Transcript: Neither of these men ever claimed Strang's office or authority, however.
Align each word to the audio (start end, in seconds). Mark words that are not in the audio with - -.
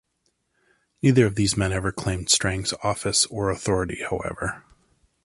Neither 1.03 1.27
of 1.27 1.35
these 1.35 1.55
men 1.55 1.71
ever 1.71 1.91
claimed 1.91 2.31
Strang's 2.31 2.73
office 2.81 3.27
or 3.27 3.51
authority, 3.51 3.99
however. 4.01 4.63